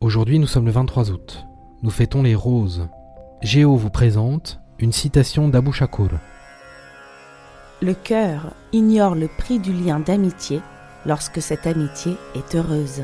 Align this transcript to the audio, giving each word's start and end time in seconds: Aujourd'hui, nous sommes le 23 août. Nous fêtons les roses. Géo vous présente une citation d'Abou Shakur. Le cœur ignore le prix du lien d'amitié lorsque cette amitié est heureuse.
Aujourd'hui, 0.00 0.38
nous 0.38 0.46
sommes 0.46 0.66
le 0.66 0.70
23 0.70 1.10
août. 1.10 1.44
Nous 1.82 1.90
fêtons 1.90 2.22
les 2.22 2.36
roses. 2.36 2.88
Géo 3.42 3.74
vous 3.74 3.90
présente 3.90 4.60
une 4.78 4.92
citation 4.92 5.48
d'Abou 5.48 5.72
Shakur. 5.72 6.10
Le 7.82 7.94
cœur 7.94 8.54
ignore 8.72 9.16
le 9.16 9.26
prix 9.26 9.58
du 9.58 9.72
lien 9.72 9.98
d'amitié 9.98 10.60
lorsque 11.04 11.42
cette 11.42 11.66
amitié 11.66 12.12
est 12.36 12.54
heureuse. 12.54 13.02